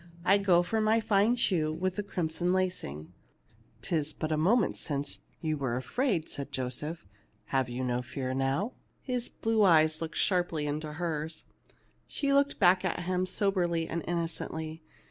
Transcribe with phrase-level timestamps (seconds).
[0.25, 3.13] I go for my fine shoe with the crimson lacing."
[3.83, 7.05] ""Tig but a moment since you were afraid," said Joseph.
[7.53, 8.71] "Have you no fear now?"
[9.03, 11.43] His blue eyes looked sharply into hers.
[12.07, 14.81] She looked back at him soberly and innocently.